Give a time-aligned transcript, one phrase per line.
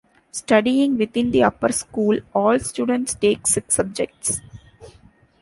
[0.31, 4.41] Studying within the Upper School, all students take six subjects.